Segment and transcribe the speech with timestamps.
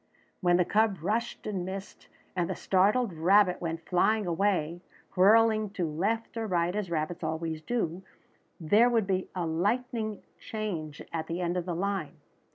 [0.39, 4.81] When the cub rushed and missed, and the startled rabbit went flying away,
[5.15, 8.01] whirling to left or right as rabbits always do,
[8.59, 12.15] there would be a lightning change at the end of the line.